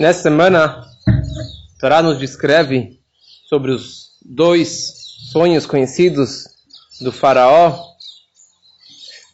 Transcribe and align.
Nessa 0.00 0.22
semana, 0.22 0.82
Torá 1.78 2.00
nos 2.02 2.18
descreve 2.18 2.98
sobre 3.50 3.70
os 3.70 4.12
dois 4.24 4.94
sonhos 5.30 5.66
conhecidos 5.66 6.44
do 7.02 7.12
faraó, 7.12 7.78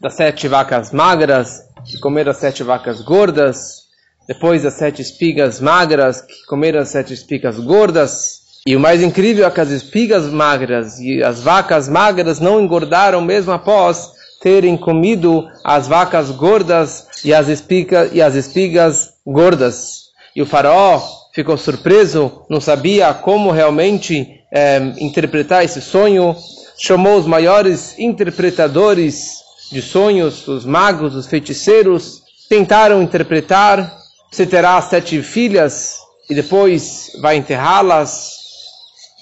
das 0.01 0.15
sete 0.15 0.49
vacas 0.49 0.91
magras, 0.91 1.61
que 1.85 2.01
comeram 2.01 2.33
as 2.33 2.39
sete 2.39 2.65
vacas 2.65 3.01
gordas, 3.01 3.85
depois 4.27 4.65
das 4.65 4.75
sete 4.75 5.01
espigas 5.01 5.61
magras, 5.61 6.21
que 6.21 6.44
comeram 6.49 6.80
as 6.80 6.88
sete 6.88 7.14
espigas 7.14 7.60
gordas, 7.60 8.40
e 8.67 8.74
o 8.74 8.80
mais 8.80 9.01
incrível 9.01 9.46
é 9.46 9.51
que 9.53 9.60
as 9.60 9.71
espigas 9.71 10.24
magras 10.24 10.98
e 10.98 11.22
as 11.22 11.40
vacas 11.42 11.88
magras 11.88 12.40
não 12.40 12.60
engordaram 12.60 13.21
mesmo 13.21 13.53
após 13.53 14.10
terem 14.42 14.76
comido 14.76 15.48
as 15.62 15.87
vacas 15.87 16.33
gordas 16.33 17.06
e 17.24 17.33
as, 17.33 17.46
espiga, 17.46 18.10
e 18.12 18.20
as 18.20 18.34
espigas 18.34 19.12
gordas. 19.24 20.05
E 20.37 20.43
o 20.43 20.47
faraó 20.47 21.01
ficou 21.33 21.57
surpreso, 21.57 22.43
não 22.51 22.61
sabia 22.61 23.15
como 23.15 23.51
realmente 23.51 24.39
é, 24.53 24.77
interpretar 24.99 25.65
esse 25.65 25.81
sonho, 25.81 26.37
chamou 26.79 27.19
os 27.19 27.27
maiores 27.27 27.99
interpretadores 27.99 29.39
de 29.73 29.80
sonhos, 29.80 30.47
os 30.47 30.67
magos, 30.67 31.15
os 31.15 31.27
feiticeiros, 31.27 32.21
tentaram 32.51 33.03
interpretar, 33.03 33.97
você 34.30 34.45
terá 34.45 34.80
sete 34.83 35.23
filhas 35.23 35.95
e 36.29 36.35
depois 36.35 37.13
vai 37.23 37.37
enterrá-las, 37.37 38.33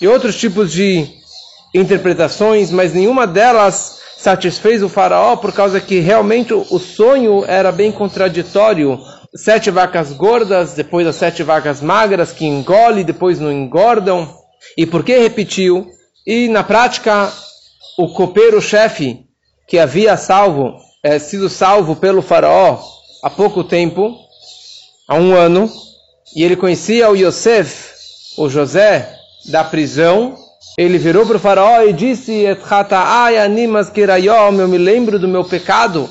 e 0.01 0.09
outros 0.09 0.37
tipos 0.37 0.73
de 0.73 1.07
interpretações, 1.73 2.73
mas 2.73 2.93
nenhuma 2.93 3.25
delas 3.25 4.01
satisfez 4.19 4.83
o 4.83 4.89
faraó 4.89 5.37
por 5.37 5.53
causa 5.53 5.81
que 5.81 6.01
realmente 6.01 6.53
o 6.53 6.79
sonho 6.81 7.45
era 7.47 7.71
bem 7.71 7.93
contraditório. 7.93 8.99
Sete 9.37 9.69
vacas 9.69 10.13
gordas, 10.13 10.75
depois 10.75 11.05
as 11.09 11.17
sete 11.17 11.43
vacas 11.43 11.81
magras 11.81 12.31
que 12.31 12.47
engole, 12.47 13.03
depois 13.03 13.41
não 13.41 13.51
engordam. 13.51 14.33
E 14.79 14.87
por 14.87 15.03
que 15.03 15.19
repetiu? 15.19 15.91
E 16.25 16.47
na 16.47 16.63
prática, 16.63 17.33
o 17.99 18.09
copeiro-chefe 18.09 19.27
que 19.67 19.77
havia 19.77 20.17
salvo, 20.17 20.77
é, 21.03 21.19
sido 21.19 21.49
salvo 21.49 21.97
pelo 21.97 22.23
faraó 22.23 22.79
há 23.25 23.29
pouco 23.29 23.65
tempo, 23.65 24.17
há 25.09 25.17
um 25.17 25.35
ano, 25.35 25.69
e 26.37 26.45
ele 26.45 26.55
conhecia 26.55 27.11
o 27.11 27.17
Yosef, 27.17 27.91
o 28.39 28.49
José, 28.49 29.19
da 29.47 29.65
prisão, 29.65 30.37
ele 30.79 30.97
virou 30.97 31.27
para 31.27 31.37
o 31.37 31.41
faraó 31.41 31.83
e 31.83 31.93
disse: 31.93 32.45
Eu 32.45 32.57
me 34.69 34.79
lembro 34.79 35.19
do 35.19 35.27
meu 35.27 35.45
pecado, 35.45 36.09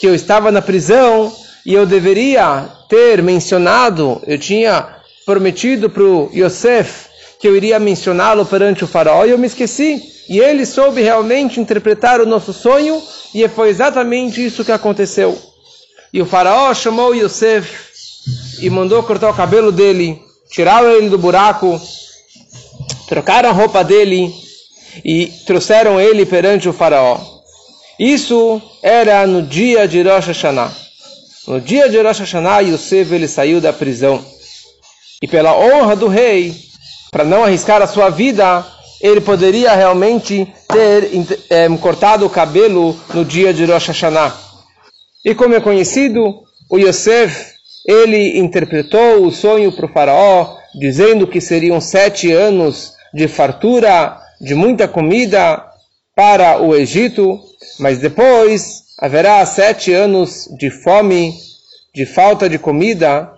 que 0.00 0.06
eu 0.06 0.14
estava 0.14 0.50
na 0.50 0.62
prisão 0.62 1.41
e 1.64 1.74
eu 1.74 1.86
deveria 1.86 2.68
ter 2.88 3.22
mencionado, 3.22 4.20
eu 4.26 4.38
tinha 4.38 4.96
prometido 5.24 5.88
para 5.88 6.02
o 6.02 6.30
Yosef 6.34 7.06
que 7.38 7.48
eu 7.48 7.56
iria 7.56 7.78
mencioná-lo 7.78 8.46
perante 8.46 8.84
o 8.84 8.86
faraó 8.86 9.24
e 9.24 9.30
eu 9.30 9.38
me 9.38 9.46
esqueci. 9.46 10.00
E 10.28 10.38
ele 10.38 10.64
soube 10.64 11.02
realmente 11.02 11.58
interpretar 11.58 12.20
o 12.20 12.26
nosso 12.26 12.52
sonho 12.52 13.02
e 13.34 13.46
foi 13.48 13.68
exatamente 13.68 14.44
isso 14.44 14.64
que 14.64 14.70
aconteceu. 14.70 15.36
E 16.12 16.22
o 16.22 16.26
faraó 16.26 16.72
chamou 16.72 17.14
Yosef 17.14 17.68
e 18.60 18.70
mandou 18.70 19.02
cortar 19.02 19.30
o 19.30 19.34
cabelo 19.34 19.72
dele, 19.72 20.20
tirar 20.50 20.84
ele 20.84 21.08
do 21.08 21.18
buraco 21.18 21.80
trocaram 23.12 23.50
a 23.50 23.52
roupa 23.52 23.84
dele 23.84 24.32
e 25.04 25.26
trouxeram 25.46 26.00
ele 26.00 26.24
perante 26.24 26.66
o 26.66 26.72
faraó. 26.72 27.20
Isso 27.98 28.60
era 28.82 29.26
no 29.26 29.42
dia 29.42 29.86
de 29.86 30.02
Rosh 30.02 30.28
Hashanah. 30.28 30.81
No 31.46 31.60
dia 31.60 31.88
de 31.88 32.00
Rosh 32.00 32.20
Hashanah, 32.20 32.60
Yosef 32.60 33.12
ele 33.12 33.26
saiu 33.26 33.60
da 33.60 33.72
prisão. 33.72 34.24
E 35.20 35.26
pela 35.26 35.58
honra 35.58 35.96
do 35.96 36.06
rei, 36.06 36.54
para 37.10 37.24
não 37.24 37.42
arriscar 37.42 37.82
a 37.82 37.86
sua 37.86 38.10
vida, 38.10 38.64
ele 39.00 39.20
poderia 39.20 39.74
realmente 39.74 40.46
ter 40.68 41.10
é, 41.50 41.68
cortado 41.78 42.24
o 42.24 42.30
cabelo 42.30 42.96
no 43.12 43.24
dia 43.24 43.52
de 43.52 43.64
Rosh 43.64 43.88
Hashanah. 43.88 44.32
E 45.24 45.34
como 45.34 45.54
é 45.54 45.60
conhecido, 45.60 46.42
o 46.70 46.78
Yosef, 46.78 47.52
ele 47.86 48.38
interpretou 48.38 49.26
o 49.26 49.32
sonho 49.32 49.72
para 49.72 49.86
o 49.86 49.92
faraó, 49.92 50.56
dizendo 50.78 51.26
que 51.26 51.40
seriam 51.40 51.80
sete 51.80 52.30
anos 52.30 52.92
de 53.12 53.26
fartura, 53.26 54.16
de 54.40 54.54
muita 54.54 54.86
comida 54.86 55.64
para 56.14 56.62
o 56.62 56.74
Egito, 56.74 57.40
mas 57.80 57.98
depois 57.98 58.82
haverá 59.02 59.44
sete 59.44 59.92
anos 59.92 60.46
de 60.56 60.70
fome, 60.70 61.34
de 61.92 62.06
falta 62.06 62.48
de 62.48 62.56
comida. 62.56 63.32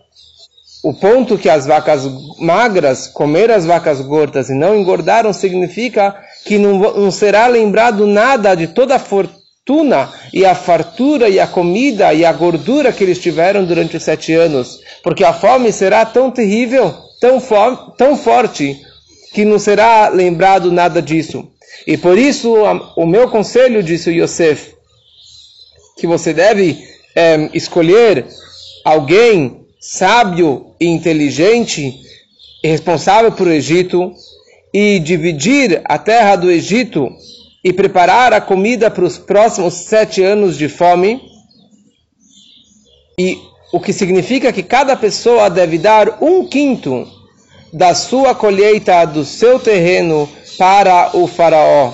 O 0.82 0.92
ponto 0.92 1.38
que 1.38 1.48
as 1.48 1.66
vacas 1.66 2.02
magras 2.38 3.06
comeram 3.06 3.54
as 3.54 3.64
vacas 3.64 4.02
gordas 4.02 4.50
e 4.50 4.54
não 4.54 4.76
engordaram 4.76 5.32
significa 5.32 6.14
que 6.44 6.58
não, 6.58 6.78
não 6.78 7.10
será 7.10 7.46
lembrado 7.46 8.06
nada 8.06 8.54
de 8.54 8.66
toda 8.66 8.96
a 8.96 8.98
fortuna 8.98 10.12
e 10.34 10.44
a 10.44 10.54
fartura 10.54 11.30
e 11.30 11.40
a 11.40 11.46
comida 11.46 12.12
e 12.12 12.26
a 12.26 12.32
gordura 12.34 12.92
que 12.92 13.02
eles 13.02 13.18
tiveram 13.18 13.64
durante 13.64 13.96
os 13.96 14.02
sete 14.02 14.34
anos, 14.34 14.80
porque 15.02 15.24
a 15.24 15.32
fome 15.32 15.72
será 15.72 16.04
tão 16.04 16.30
terrível, 16.30 16.94
tão, 17.18 17.40
tão 17.96 18.18
forte, 18.18 18.78
que 19.32 19.46
não 19.46 19.58
será 19.58 20.10
lembrado 20.10 20.70
nada 20.70 21.00
disso. 21.00 21.48
E 21.86 21.96
por 21.96 22.18
isso, 22.18 22.54
o 22.94 23.06
meu 23.06 23.30
conselho, 23.30 23.82
disse 23.82 24.10
Yosef, 24.10 24.73
que 25.96 26.06
você 26.06 26.32
deve 26.32 26.86
é, 27.14 27.50
escolher 27.54 28.26
alguém 28.84 29.66
sábio 29.80 30.74
e 30.80 30.86
inteligente 30.86 32.00
e 32.62 32.68
responsável 32.68 33.32
por 33.32 33.46
o 33.46 33.52
Egito 33.52 34.12
e 34.72 34.98
dividir 34.98 35.82
a 35.84 35.98
terra 35.98 36.36
do 36.36 36.50
Egito 36.50 37.08
e 37.62 37.72
preparar 37.72 38.32
a 38.32 38.40
comida 38.40 38.90
para 38.90 39.04
os 39.04 39.16
próximos 39.18 39.74
sete 39.74 40.22
anos 40.22 40.58
de 40.58 40.68
fome. 40.68 41.20
E 43.18 43.38
o 43.72 43.78
que 43.78 43.92
significa 43.92 44.52
que 44.52 44.62
cada 44.62 44.96
pessoa 44.96 45.48
deve 45.48 45.78
dar 45.78 46.22
um 46.22 46.46
quinto 46.46 47.06
da 47.72 47.94
sua 47.94 48.34
colheita 48.34 49.04
do 49.04 49.24
seu 49.24 49.58
terreno 49.58 50.28
para 50.56 51.10
o 51.16 51.26
faraó. 51.26 51.92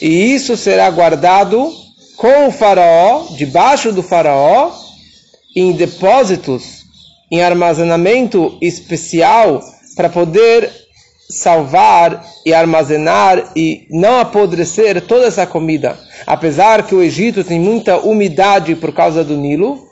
E 0.00 0.34
isso 0.34 0.56
será 0.56 0.90
guardado 0.90 1.72
com 2.20 2.48
o 2.48 2.52
faraó, 2.52 3.28
debaixo 3.30 3.92
do 3.92 4.02
faraó, 4.02 4.72
em 5.56 5.72
depósitos, 5.72 6.84
em 7.30 7.42
armazenamento 7.42 8.58
especial 8.60 9.62
para 9.96 10.10
poder 10.10 10.70
salvar 11.30 12.22
e 12.44 12.52
armazenar 12.52 13.52
e 13.56 13.86
não 13.88 14.20
apodrecer 14.20 15.00
toda 15.00 15.28
essa 15.28 15.46
comida. 15.46 15.98
Apesar 16.26 16.86
que 16.86 16.94
o 16.94 17.02
Egito 17.02 17.42
tem 17.42 17.58
muita 17.58 17.96
umidade 17.98 18.74
por 18.74 18.92
causa 18.92 19.24
do 19.24 19.34
Nilo 19.34 19.82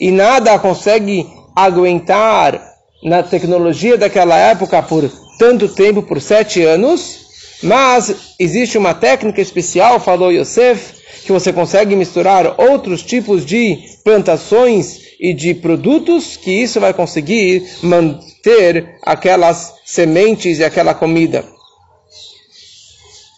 e 0.00 0.10
nada 0.10 0.58
consegue 0.58 1.28
aguentar 1.54 2.60
na 3.04 3.22
tecnologia 3.22 3.96
daquela 3.96 4.36
época 4.36 4.82
por 4.82 5.08
tanto 5.38 5.68
tempo, 5.68 6.02
por 6.02 6.20
sete 6.20 6.64
anos, 6.64 7.27
mas 7.62 8.34
existe 8.38 8.78
uma 8.78 8.94
técnica 8.94 9.40
especial, 9.40 9.98
falou 9.98 10.32
Yosef, 10.32 10.94
que 11.24 11.32
você 11.32 11.52
consegue 11.52 11.96
misturar 11.96 12.60
outros 12.60 13.02
tipos 13.02 13.44
de 13.44 13.78
plantações 14.04 15.00
e 15.18 15.34
de 15.34 15.54
produtos, 15.54 16.36
que 16.36 16.50
isso 16.50 16.78
vai 16.78 16.94
conseguir 16.94 17.68
manter 17.82 18.96
aquelas 19.02 19.74
sementes 19.84 20.58
e 20.58 20.64
aquela 20.64 20.94
comida. 20.94 21.44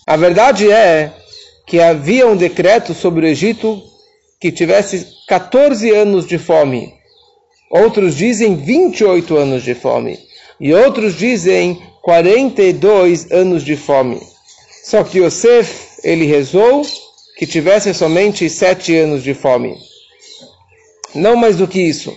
A 0.06 0.16
verdade 0.16 0.70
é 0.70 1.12
que 1.66 1.80
havia 1.80 2.26
um 2.26 2.36
decreto 2.36 2.92
sobre 2.92 3.24
o 3.24 3.28
Egito 3.28 3.82
que 4.40 4.50
tivesse 4.50 5.06
14 5.28 5.90
anos 5.90 6.26
de 6.26 6.36
fome. 6.36 6.94
Outros 7.70 8.16
dizem 8.16 8.56
28 8.56 9.36
anos 9.36 9.62
de 9.62 9.74
fome. 9.74 10.18
E 10.58 10.74
outros 10.74 11.16
dizem 11.16 11.80
42 12.02 13.30
anos 13.30 13.64
de 13.64 13.76
fome. 13.76 14.20
Só 14.84 15.04
que 15.04 15.18
Yosef, 15.18 16.00
ele 16.02 16.26
rezou 16.26 16.82
que 17.36 17.46
tivesse 17.46 17.92
somente 17.94 18.48
sete 18.48 18.96
anos 18.96 19.22
de 19.22 19.34
fome. 19.34 19.76
Não 21.14 21.36
mais 21.36 21.56
do 21.56 21.68
que 21.68 21.80
isso. 21.80 22.14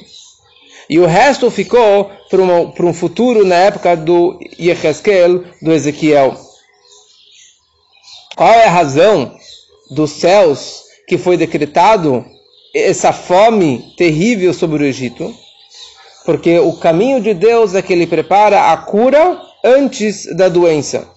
E 0.89 0.99
o 0.99 1.05
resto 1.05 1.49
ficou 1.49 2.11
para 2.29 2.85
um 2.85 2.93
futuro 2.93 3.45
na 3.45 3.55
época 3.55 3.95
do 3.95 4.39
Yehezkel, 4.59 5.45
do 5.61 5.71
Ezequiel. 5.71 6.35
Qual 8.35 8.51
é 8.51 8.65
a 8.65 8.71
razão 8.71 9.35
dos 9.91 10.11
céus 10.11 10.83
que 11.07 11.17
foi 11.17 11.37
decretado 11.37 12.25
essa 12.73 13.13
fome 13.13 13.93
terrível 13.97 14.53
sobre 14.53 14.83
o 14.83 14.85
Egito? 14.85 15.33
Porque 16.25 16.57
o 16.59 16.73
caminho 16.73 17.21
de 17.21 17.33
Deus 17.33 17.75
é 17.75 17.81
que 17.81 17.93
ele 17.93 18.07
prepara 18.07 18.71
a 18.71 18.77
cura 18.77 19.39
antes 19.63 20.25
da 20.35 20.49
doença. 20.49 21.07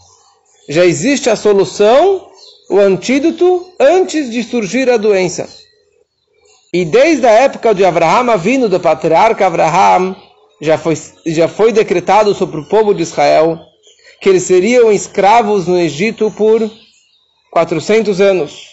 Já 0.69 0.84
existe 0.84 1.28
a 1.28 1.37
solução, 1.37 2.28
o 2.70 2.78
antídoto, 2.78 3.72
antes 3.78 4.31
de 4.31 4.43
surgir 4.43 4.90
a 4.90 4.96
doença. 4.96 5.48
E 6.72 6.84
desde 6.84 7.26
a 7.26 7.31
época 7.31 7.75
de 7.75 7.84
Abraham, 7.84 8.37
vindo 8.37 8.69
do 8.69 8.78
patriarca 8.78 9.46
Abraham, 9.46 10.14
já 10.60 10.76
foi, 10.76 10.94
já 11.26 11.48
foi 11.48 11.72
decretado 11.72 12.34
sobre 12.34 12.60
o 12.60 12.69
povo 12.69 12.94
de 12.94 13.02
Israel 13.02 13.58
que 14.20 14.28
eles 14.28 14.44
seriam 14.44 14.90
escravos 14.90 15.66
no 15.66 15.78
Egito 15.78 16.31
por 16.31 16.70
400 17.50 18.20
anos. 18.20 18.66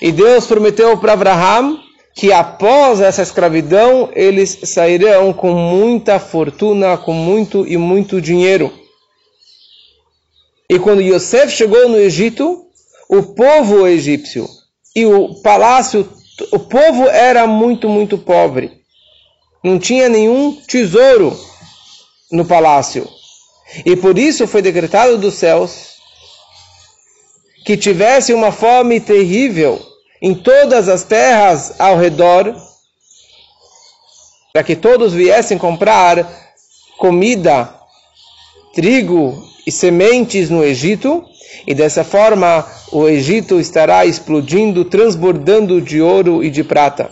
E 0.00 0.10
Deus 0.10 0.46
prometeu 0.46 0.96
para 0.98 1.12
Abraham 1.12 1.78
que 2.14 2.32
após 2.32 3.00
essa 3.00 3.22
escravidão 3.22 4.10
eles 4.14 4.58
sairão 4.64 5.32
com 5.32 5.52
muita 5.52 6.18
fortuna, 6.18 6.96
com 6.96 7.12
muito 7.12 7.66
e 7.66 7.76
muito 7.76 8.20
dinheiro. 8.20 8.79
E 10.70 10.78
quando 10.78 11.02
Yosef 11.02 11.50
chegou 11.50 11.88
no 11.88 11.98
Egito, 11.98 12.64
o 13.08 13.24
povo 13.24 13.88
egípcio 13.88 14.48
e 14.94 15.04
o 15.04 15.34
palácio, 15.42 16.08
o 16.52 16.60
povo 16.60 17.08
era 17.08 17.44
muito, 17.44 17.88
muito 17.88 18.16
pobre. 18.16 18.80
Não 19.64 19.80
tinha 19.80 20.08
nenhum 20.08 20.52
tesouro 20.68 21.36
no 22.30 22.44
palácio. 22.44 23.04
E 23.84 23.96
por 23.96 24.16
isso 24.16 24.46
foi 24.46 24.62
decretado 24.62 25.18
dos 25.18 25.34
céus 25.34 25.96
que 27.64 27.76
tivesse 27.76 28.32
uma 28.32 28.52
fome 28.52 29.00
terrível 29.00 29.84
em 30.22 30.36
todas 30.36 30.88
as 30.88 31.02
terras 31.02 31.80
ao 31.80 31.98
redor, 31.98 32.54
para 34.52 34.62
que 34.62 34.76
todos 34.76 35.12
viessem 35.12 35.58
comprar 35.58 36.30
comida, 36.96 37.74
trigo 38.72 39.49
e 39.66 39.72
sementes 39.72 40.50
no 40.50 40.64
Egito, 40.64 41.24
e 41.66 41.74
dessa 41.74 42.04
forma 42.04 42.66
o 42.92 43.08
Egito 43.08 43.60
estará 43.60 44.06
explodindo, 44.06 44.84
transbordando 44.84 45.80
de 45.80 46.00
ouro 46.00 46.42
e 46.42 46.50
de 46.50 46.64
prata. 46.64 47.10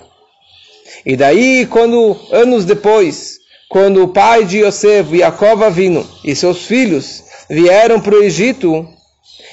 E 1.05 1.17
daí, 1.17 1.67
quando 1.67 2.17
anos 2.31 2.65
depois, 2.65 3.39
quando 3.69 4.03
o 4.03 4.09
pai 4.09 4.45
de 4.45 4.59
Yosef, 4.59 5.19
Jacob 5.19 5.63
Avino, 5.63 6.07
e 6.25 6.35
seus 6.35 6.67
filhos 6.67 7.25
vieram 7.49 8.01
para 8.01 8.17
o 8.17 8.23
Egito, 8.23 8.87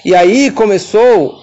e 0.04 0.16
aí 0.16 0.52
começou 0.52 1.36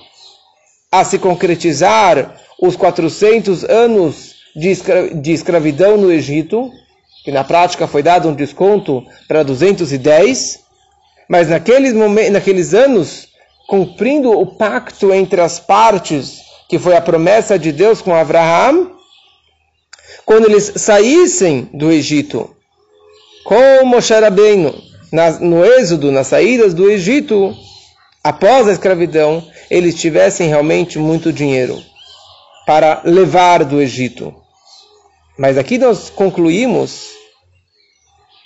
a 0.90 1.04
se 1.04 1.18
concretizar 1.18 2.36
os 2.60 2.76
400 2.76 3.64
anos 3.64 4.34
de, 4.54 4.70
escra 4.70 5.14
de 5.14 5.32
escravidão 5.32 5.96
no 5.96 6.12
Egito, 6.12 6.70
que 7.24 7.32
na 7.32 7.44
prática 7.44 7.86
foi 7.86 8.02
dado 8.02 8.28
um 8.28 8.34
desconto 8.34 9.04
para 9.26 9.42
210, 9.42 10.60
mas 11.28 11.48
naqueles, 11.48 11.92
momentos, 11.92 12.32
naqueles 12.32 12.74
anos, 12.74 13.28
cumprindo 13.68 14.30
o 14.30 14.46
pacto 14.56 15.12
entre 15.12 15.40
as 15.40 15.58
partes, 15.58 16.40
que 16.68 16.78
foi 16.78 16.96
a 16.96 17.00
promessa 17.00 17.58
de 17.58 17.72
Deus 17.72 18.02
com 18.02 18.14
Abraão, 18.14 18.92
quando 20.24 20.48
eles 20.48 20.72
saíssem 20.76 21.68
do 21.72 21.90
Egito, 21.90 22.54
com 23.44 23.84
Moshe 23.84 24.14
Rabbeinu, 24.14 24.74
no 25.40 25.64
êxodo, 25.64 26.10
nas 26.10 26.28
saídas 26.28 26.72
do 26.72 26.90
Egito, 26.90 27.54
após 28.22 28.68
a 28.68 28.72
escravidão, 28.72 29.46
eles 29.70 29.94
tivessem 29.94 30.48
realmente 30.48 30.98
muito 30.98 31.32
dinheiro 31.32 31.82
para 32.66 33.02
levar 33.04 33.64
do 33.64 33.80
Egito. 33.80 34.34
Mas 35.38 35.58
aqui 35.58 35.78
nós 35.78 36.08
concluímos 36.10 37.10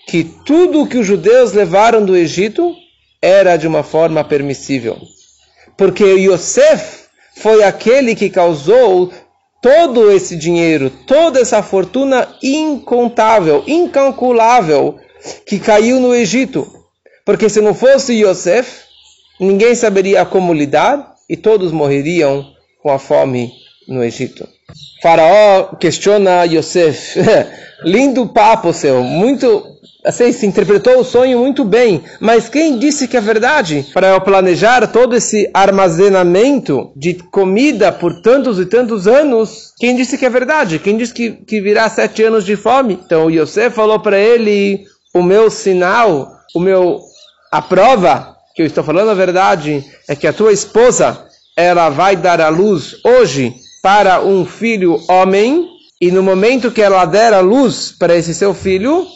que 0.06 0.22
tudo 0.22 0.82
o 0.82 0.86
que 0.86 0.98
os 0.98 1.06
judeus 1.06 1.52
levaram 1.52 2.04
do 2.04 2.16
Egito 2.16 2.74
era 3.20 3.56
de 3.56 3.66
uma 3.66 3.82
forma 3.82 4.22
permissível. 4.22 4.96
Porque 5.76 6.04
Yosef 6.04 7.06
foi 7.36 7.64
aquele 7.64 8.14
que 8.14 8.30
causou 8.30 9.12
todo 9.60 10.10
esse 10.12 10.36
dinheiro, 10.36 10.90
toda 11.06 11.40
essa 11.40 11.62
fortuna 11.62 12.28
incontável, 12.42 13.64
incalculável 13.66 14.96
que 15.44 15.58
caiu 15.58 15.98
no 15.98 16.14
Egito. 16.14 16.66
Porque 17.24 17.48
se 17.48 17.60
não 17.60 17.74
fosse 17.74 18.14
Yosef, 18.14 18.82
ninguém 19.40 19.74
saberia 19.74 20.24
como 20.24 20.54
lidar 20.54 21.14
e 21.28 21.36
todos 21.36 21.72
morreriam 21.72 22.46
com 22.80 22.90
a 22.90 22.98
fome 22.98 23.52
no 23.88 24.04
Egito. 24.04 24.48
Faraó 25.02 25.74
questiona 25.76 26.44
Yosef. 26.44 27.18
Lindo 27.84 28.28
papo 28.28 28.72
seu, 28.72 29.02
muito 29.02 29.75
assim, 30.06 30.32
se 30.32 30.46
interpretou 30.46 31.00
o 31.00 31.04
sonho 31.04 31.40
muito 31.40 31.64
bem, 31.64 32.02
mas 32.20 32.48
quem 32.48 32.78
disse 32.78 33.08
que 33.08 33.16
é 33.16 33.20
verdade? 33.20 33.86
Para 33.92 34.18
planejar 34.20 34.86
todo 34.86 35.16
esse 35.16 35.50
armazenamento 35.52 36.92
de 36.94 37.14
comida 37.14 37.90
por 37.90 38.22
tantos 38.22 38.60
e 38.60 38.66
tantos 38.66 39.08
anos, 39.08 39.72
quem 39.78 39.96
disse 39.96 40.16
que 40.16 40.24
é 40.24 40.30
verdade? 40.30 40.78
Quem 40.78 40.96
disse 40.96 41.12
que, 41.12 41.32
que 41.32 41.60
virá 41.60 41.88
sete 41.90 42.22
anos 42.22 42.44
de 42.44 42.54
fome? 42.56 43.00
Então 43.04 43.28
Yosef 43.28 43.74
falou 43.74 43.98
para 43.98 44.18
ele: 44.18 44.84
o 45.12 45.22
meu 45.22 45.50
sinal, 45.50 46.38
o 46.54 46.60
meu, 46.60 47.00
a 47.50 47.60
prova 47.60 48.36
que 48.54 48.62
eu 48.62 48.66
estou 48.66 48.84
falando 48.84 49.10
a 49.10 49.14
verdade 49.14 49.84
é 50.08 50.14
que 50.14 50.26
a 50.26 50.32
tua 50.32 50.52
esposa 50.52 51.26
ela 51.56 51.90
vai 51.90 52.16
dar 52.16 52.40
a 52.40 52.48
luz 52.48 52.96
hoje 53.04 53.54
para 53.82 54.20
um 54.22 54.46
filho 54.46 55.00
homem 55.08 55.68
e 56.00 56.10
no 56.10 56.22
momento 56.22 56.70
que 56.70 56.82
ela 56.82 57.04
der 57.06 57.32
a 57.32 57.40
luz 57.40 57.94
para 57.98 58.14
esse 58.14 58.34
seu 58.34 58.52
filho, 58.52 59.06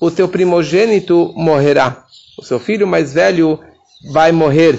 o 0.00 0.10
teu 0.10 0.28
primogênito 0.28 1.32
morrerá. 1.34 2.04
O 2.38 2.44
seu 2.44 2.58
filho 2.58 2.86
mais 2.86 3.12
velho 3.12 3.58
vai 4.12 4.32
morrer. 4.32 4.78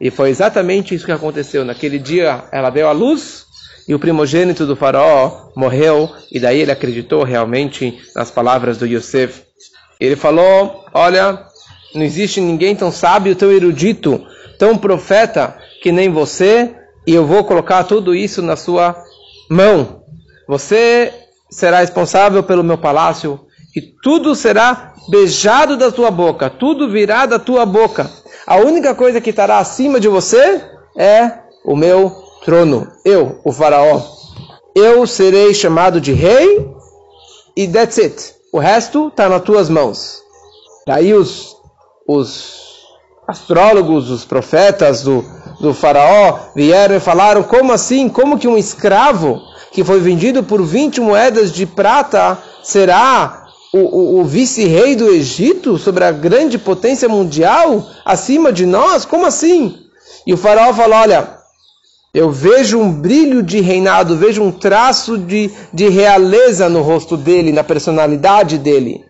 E 0.00 0.10
foi 0.10 0.30
exatamente 0.30 0.94
isso 0.94 1.06
que 1.06 1.12
aconteceu. 1.12 1.64
Naquele 1.64 1.98
dia 1.98 2.44
ela 2.52 2.70
deu 2.70 2.88
a 2.88 2.92
luz 2.92 3.46
e 3.88 3.94
o 3.94 3.98
primogênito 3.98 4.66
do 4.66 4.76
faraó 4.76 5.50
morreu. 5.56 6.10
E 6.30 6.38
daí 6.38 6.60
ele 6.60 6.72
acreditou 6.72 7.22
realmente 7.22 7.98
nas 8.14 8.30
palavras 8.30 8.78
do 8.78 8.86
Yosef. 8.86 9.42
Ele 9.98 10.16
falou: 10.16 10.84
Olha, 10.92 11.46
não 11.94 12.02
existe 12.02 12.40
ninguém 12.40 12.74
tão 12.76 12.90
sábio, 12.90 13.34
tão 13.34 13.50
erudito, 13.50 14.24
tão 14.58 14.76
profeta 14.76 15.56
que 15.82 15.90
nem 15.90 16.10
você. 16.10 16.74
E 17.06 17.14
eu 17.14 17.24
vou 17.24 17.44
colocar 17.44 17.84
tudo 17.84 18.14
isso 18.14 18.42
na 18.42 18.56
sua 18.56 18.96
mão. 19.48 20.02
Você 20.48 21.12
será 21.50 21.80
responsável 21.80 22.42
pelo 22.42 22.64
meu 22.64 22.76
palácio, 22.76 23.45
e 23.76 23.82
tudo 23.82 24.34
será 24.34 24.94
beijado 25.06 25.76
da 25.76 25.92
tua 25.92 26.10
boca, 26.10 26.48
tudo 26.48 26.88
virá 26.88 27.26
da 27.26 27.38
tua 27.38 27.66
boca. 27.66 28.10
A 28.46 28.56
única 28.56 28.94
coisa 28.94 29.20
que 29.20 29.28
estará 29.28 29.58
acima 29.58 30.00
de 30.00 30.08
você 30.08 30.64
é 30.96 31.40
o 31.62 31.76
meu 31.76 32.10
trono, 32.42 32.90
eu, 33.04 33.38
o 33.44 33.52
faraó. 33.52 34.00
Eu 34.74 35.06
serei 35.06 35.52
chamado 35.52 36.00
de 36.00 36.14
rei 36.14 36.66
e 37.54 37.68
that's 37.68 37.98
it. 37.98 38.34
O 38.50 38.58
resto 38.58 39.08
está 39.08 39.28
nas 39.28 39.42
tuas 39.42 39.68
mãos. 39.68 40.22
Daí 40.86 41.12
os, 41.12 41.54
os 42.08 42.86
astrólogos, 43.28 44.10
os 44.10 44.24
profetas 44.24 45.02
do, 45.02 45.22
do 45.60 45.74
faraó 45.74 46.38
vieram 46.54 46.94
e 46.94 47.00
falaram, 47.00 47.42
como 47.42 47.72
assim? 47.72 48.08
Como 48.08 48.38
que 48.38 48.48
um 48.48 48.56
escravo 48.56 49.38
que 49.70 49.84
foi 49.84 50.00
vendido 50.00 50.42
por 50.42 50.62
20 50.62 51.00
moedas 51.00 51.52
de 51.52 51.66
prata 51.66 52.38
será 52.62 53.45
o, 53.76 53.94
o, 53.94 54.20
o 54.20 54.24
vice-rei 54.24 54.96
do 54.96 55.08
Egito, 55.08 55.76
sobre 55.76 56.04
a 56.04 56.12
grande 56.12 56.58
potência 56.58 57.08
mundial, 57.08 57.86
acima 58.04 58.52
de 58.52 58.64
nós? 58.64 59.04
Como 59.04 59.26
assim? 59.26 59.78
E 60.26 60.32
o 60.32 60.36
faraó 60.36 60.72
falou: 60.72 60.96
Olha, 60.96 61.36
eu 62.14 62.30
vejo 62.30 62.78
um 62.78 62.90
brilho 62.90 63.42
de 63.42 63.60
reinado, 63.60 64.16
vejo 64.16 64.42
um 64.42 64.50
traço 64.50 65.18
de, 65.18 65.50
de 65.72 65.88
realeza 65.88 66.68
no 66.68 66.80
rosto 66.80 67.16
dele, 67.16 67.52
na 67.52 67.62
personalidade 67.62 68.58
dele. 68.58 69.04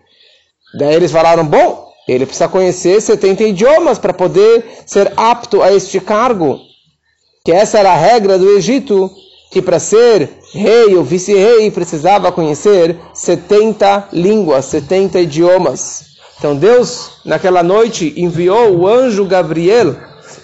Daí 0.77 0.95
eles 0.95 1.11
falaram: 1.11 1.45
Bom, 1.45 1.87
ele 2.07 2.25
precisa 2.25 2.47
conhecer 2.47 3.01
70 3.01 3.43
idiomas 3.43 3.97
para 3.97 4.13
poder 4.13 4.65
ser 4.85 5.11
apto 5.15 5.61
a 5.61 5.73
este 5.73 5.99
cargo. 5.99 6.59
Que 7.45 7.51
essa 7.51 7.79
era 7.79 7.91
a 7.91 7.97
regra 7.97 8.37
do 8.37 8.57
Egito 8.57 9.09
que 9.49 9.61
para 9.61 9.79
ser 9.79 10.29
rei 10.53 10.95
ou 10.95 11.03
vice-rei 11.03 11.71
precisava 11.71 12.31
conhecer 12.31 12.97
70 13.13 14.09
línguas, 14.11 14.65
70 14.65 15.19
idiomas. 15.21 16.05
Então 16.37 16.55
Deus, 16.55 17.21
naquela 17.25 17.63
noite, 17.63 18.13
enviou 18.17 18.77
o 18.77 18.87
anjo 18.87 19.25
Gabriel 19.25 19.95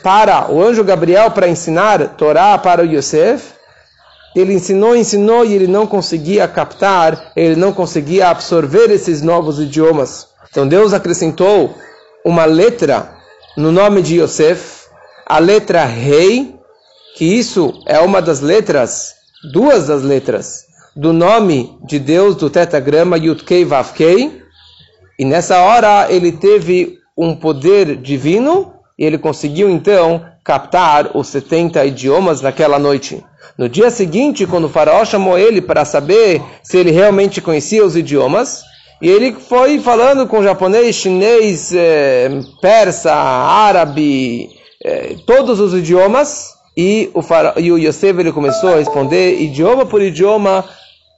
para 0.01 0.51
o 0.51 0.61
anjo 0.61 0.83
Gabriel 0.83 1.31
para 1.31 1.47
ensinar 1.47 2.15
Torá 2.15 2.57
para 2.57 2.83
Yosef. 2.83 3.53
Ele 4.35 4.53
ensinou, 4.53 4.95
ensinou 4.95 5.45
e 5.45 5.53
ele 5.53 5.67
não 5.67 5.85
conseguia 5.85 6.47
captar, 6.47 7.31
ele 7.35 7.55
não 7.55 7.71
conseguia 7.71 8.29
absorver 8.29 8.89
esses 8.89 9.21
novos 9.21 9.59
idiomas. 9.59 10.27
Então 10.49 10.67
Deus 10.67 10.93
acrescentou 10.93 11.75
uma 12.25 12.45
letra 12.45 13.11
no 13.55 13.71
nome 13.71 14.01
de 14.01 14.19
Yosef, 14.19 14.87
a 15.25 15.37
letra 15.37 15.85
rei, 15.85 16.52
que 17.15 17.25
isso 17.25 17.81
é 17.85 17.99
uma 17.99 18.21
das 18.21 18.41
letras, 18.41 19.13
duas 19.51 19.87
das 19.87 20.03
letras, 20.03 20.65
do 20.95 21.11
nome 21.13 21.77
de 21.85 21.99
Deus 21.99 22.35
do 22.35 22.49
tetagrama 22.49 23.17
Yudkei 23.17 23.65
Vavkei, 23.65 24.41
e 25.19 25.25
nessa 25.25 25.61
hora 25.61 26.11
ele 26.11 26.31
teve 26.31 26.97
um 27.17 27.35
poder 27.35 27.95
divino 27.95 28.73
e 28.97 29.05
ele 29.05 29.17
conseguiu 29.17 29.69
então 29.69 30.25
captar 30.43 31.15
os 31.15 31.27
70 31.27 31.85
idiomas 31.85 32.41
naquela 32.41 32.79
noite. 32.79 33.23
No 33.57 33.69
dia 33.69 33.91
seguinte, 33.91 34.47
quando 34.47 34.65
o 34.65 34.69
faraó 34.69 35.05
chamou 35.05 35.37
ele 35.37 35.61
para 35.61 35.85
saber 35.85 36.41
se 36.63 36.77
ele 36.77 36.91
realmente 36.91 37.41
conhecia 37.41 37.85
os 37.85 37.95
idiomas, 37.95 38.63
E 39.03 39.09
ele 39.09 39.33
foi 39.33 39.79
falando 39.79 40.25
com 40.25 40.41
japonês, 40.41 40.95
chinês, 40.95 41.73
eh, 41.75 42.29
persa, 42.61 43.13
árabe, 43.13 44.49
eh, 44.81 45.17
todos 45.27 45.59
os 45.59 45.73
idiomas. 45.73 46.52
E 46.75 47.11
o, 47.13 47.21
fara... 47.21 47.53
e 47.57 47.71
o 47.71 47.77
Yosef 47.77 48.19
ele 48.19 48.31
começou 48.31 48.73
a 48.73 48.77
responder 48.77 49.39
idioma 49.39 49.85
por 49.85 50.01
idioma, 50.01 50.65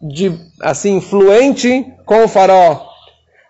de, 0.01 0.38
assim, 0.62 1.00
fluente 1.00 1.85
com 2.05 2.25
o 2.25 2.27
faraó. 2.27 2.81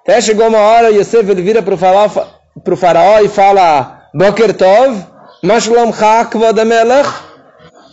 Até 0.02 0.22
chegou 0.22 0.48
uma 0.48 0.60
hora, 0.60 0.92
Yosef 0.92 1.30
ele 1.30 1.42
vira 1.42 1.64
para 1.64 1.74
o 1.74 2.78
faraó, 2.78 3.20
e 3.22 3.28
fala: 3.28 4.10
Boker 4.14 4.54
Tov, 4.54 5.04
Mashlam 5.42 5.90
Hakva 5.90 6.54
melech 6.64 7.10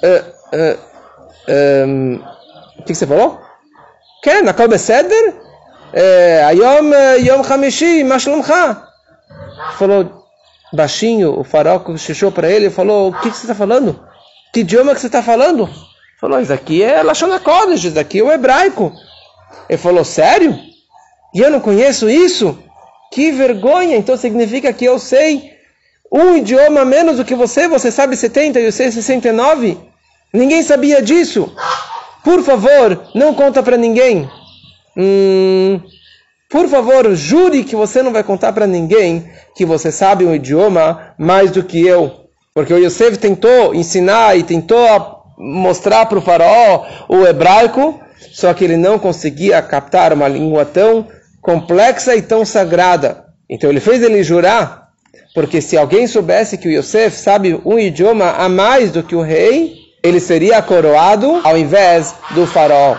eh, 0.02 0.24
eh, 1.48 1.86
O 2.78 2.82
que 2.84 2.94
você 2.94 3.06
falou? 3.06 3.40
Que? 4.22 4.42
Na 4.42 4.54
Seder? 4.78 5.34
Eh, 5.94 6.42
Ayom 6.44 6.90
Yom 7.18 7.42
Hamishi, 7.42 8.04
Mashlamcha. 8.04 8.82
Falou 9.78 10.21
baixinho, 10.72 11.38
o 11.38 11.44
faraó 11.44 11.78
cochichou 11.78 12.32
para 12.32 12.50
ele 12.50 12.66
e 12.66 12.70
falou, 12.70 13.10
o 13.10 13.20
que, 13.20 13.30
que 13.30 13.36
você 13.36 13.44
está 13.44 13.54
falando? 13.54 14.00
Que 14.52 14.60
idioma 14.60 14.94
que 14.94 15.00
você 15.00 15.06
está 15.06 15.22
falando? 15.22 15.68
Falou, 16.20 16.40
isso 16.40 16.52
aqui 16.52 16.82
é 16.82 17.02
Lashon 17.02 17.32
HaKodesh, 17.32 17.84
isso 17.84 17.98
aqui 17.98 18.20
é 18.20 18.22
o 18.22 18.30
hebraico. 18.30 18.92
Ele 19.68 19.78
falou, 19.78 20.04
sério? 20.04 20.58
E 21.34 21.40
eu 21.40 21.50
não 21.50 21.60
conheço 21.60 22.08
isso? 22.08 22.58
Que 23.10 23.32
vergonha! 23.32 23.96
Então 23.96 24.16
significa 24.16 24.72
que 24.72 24.84
eu 24.84 24.98
sei 24.98 25.52
um 26.10 26.36
idioma 26.36 26.84
menos 26.84 27.16
do 27.16 27.24
que 27.24 27.34
você, 27.34 27.66
você 27.66 27.90
sabe 27.90 28.16
70 28.16 28.60
e 28.60 28.64
eu 28.64 28.72
sei 28.72 28.90
69? 28.90 29.78
Ninguém 30.32 30.62
sabia 30.62 31.02
disso. 31.02 31.54
Por 32.22 32.42
favor, 32.42 33.02
não 33.14 33.34
conta 33.34 33.62
para 33.62 33.76
ninguém. 33.76 34.30
Hum, 34.96 35.80
por 36.52 36.68
favor, 36.68 37.14
jure 37.14 37.64
que 37.64 37.74
você 37.74 38.02
não 38.02 38.12
vai 38.12 38.22
contar 38.22 38.52
para 38.52 38.66
ninguém 38.66 39.24
que 39.56 39.64
você 39.64 39.90
sabe 39.90 40.26
um 40.26 40.34
idioma 40.34 41.14
mais 41.16 41.50
do 41.50 41.64
que 41.64 41.84
eu. 41.84 42.26
Porque 42.54 42.74
o 42.74 42.76
Yosef 42.76 43.16
tentou 43.16 43.74
ensinar 43.74 44.36
e 44.36 44.42
tentou 44.42 44.78
mostrar 45.38 46.04
para 46.04 46.18
o 46.18 46.22
faraó 46.22 46.84
o 47.08 47.26
hebraico, 47.26 47.98
só 48.32 48.52
que 48.52 48.64
ele 48.64 48.76
não 48.76 48.98
conseguia 48.98 49.62
captar 49.62 50.12
uma 50.12 50.28
língua 50.28 50.66
tão 50.66 51.08
complexa 51.40 52.14
e 52.14 52.20
tão 52.20 52.44
sagrada. 52.44 53.24
Então 53.48 53.70
ele 53.70 53.80
fez 53.80 54.02
ele 54.02 54.22
jurar, 54.22 54.88
porque 55.34 55.58
se 55.62 55.78
alguém 55.78 56.06
soubesse 56.06 56.58
que 56.58 56.68
o 56.68 56.70
Yosef 56.70 57.16
sabe 57.16 57.58
um 57.64 57.78
idioma 57.78 58.30
a 58.32 58.46
mais 58.50 58.90
do 58.90 59.02
que 59.02 59.16
o 59.16 59.22
rei, 59.22 59.81
ele 60.02 60.18
seria 60.18 60.60
coroado 60.60 61.40
ao 61.44 61.56
invés 61.56 62.14
do 62.32 62.46
faraó. 62.46 62.96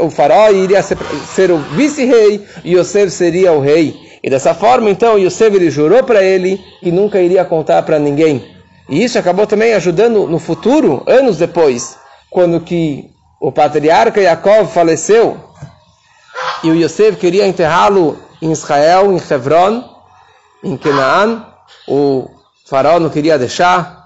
O, 0.00 0.10
faraó 0.10 0.50
iria 0.50 0.82
ser, 0.82 0.98
ser 1.34 1.50
o 1.50 1.58
vice-rei 1.58 2.44
e 2.62 2.76
Yosef 2.76 3.10
seria 3.10 3.52
o 3.52 3.60
rei. 3.60 3.96
E 4.22 4.30
dessa 4.30 4.54
forma, 4.54 4.90
então, 4.90 5.18
Yosef 5.18 5.56
ele 5.56 5.70
jurou 5.70 6.04
para 6.04 6.22
ele 6.22 6.62
que 6.80 6.92
nunca 6.92 7.20
iria 7.20 7.44
contar 7.44 7.82
para 7.82 7.98
ninguém. 7.98 8.44
E 8.88 9.02
isso 9.02 9.18
acabou 9.18 9.46
também 9.46 9.72
ajudando 9.74 10.26
no 10.26 10.38
futuro, 10.38 11.02
anos 11.06 11.38
depois, 11.38 11.96
quando 12.30 12.60
que 12.60 13.10
o 13.40 13.50
patriarca 13.50 14.20
Yaakov 14.20 14.70
faleceu 14.72 15.36
e 16.62 16.70
o 16.70 16.74
Yosef 16.74 17.16
queria 17.16 17.46
enterrá-lo 17.46 18.18
em 18.40 18.52
Israel, 18.52 19.12
em 19.12 19.16
Hebron, 19.16 19.84
em 20.62 20.76
Canaan. 20.76 21.46
O 21.88 22.28
faraó 22.66 23.00
não 23.00 23.10
queria 23.10 23.38
deixar. 23.38 24.01